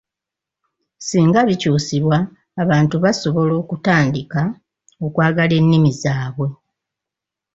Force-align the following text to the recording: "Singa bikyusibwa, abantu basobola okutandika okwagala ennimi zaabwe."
"Singa 1.07 1.39
bikyusibwa, 1.49 2.17
abantu 2.63 2.95
basobola 3.03 3.53
okutandika 3.61 4.41
okwagala 5.05 5.53
ennimi 5.61 5.91
zaabwe." 6.01 6.47